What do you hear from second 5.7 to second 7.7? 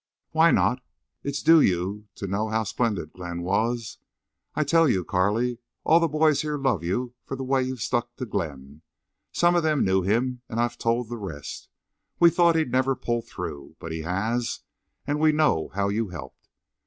all the boys here love you for the way